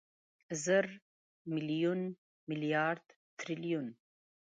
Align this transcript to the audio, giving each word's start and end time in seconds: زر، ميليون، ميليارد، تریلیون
زر، 0.63 0.85
ميليون، 1.53 2.01
ميليارد، 2.49 3.05
تریلیون 3.39 3.87